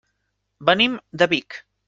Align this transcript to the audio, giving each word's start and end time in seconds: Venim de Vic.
Venim 0.71 0.97
de 1.23 1.29
Vic. 1.37 1.61